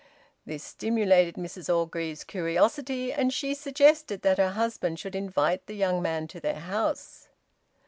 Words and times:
This 0.47 0.63
stimulated 0.63 1.35
Mrs 1.35 1.71
Orgreave's 1.71 2.23
curiosity, 2.23 3.13
and 3.13 3.31
she 3.31 3.53
suggested 3.53 4.23
that 4.23 4.39
her 4.39 4.53
husband 4.53 4.97
should 4.97 5.15
invite 5.15 5.67
the 5.67 5.75
young 5.75 6.01
man 6.01 6.27
to 6.29 6.39
their 6.39 6.59
house. 6.61 7.27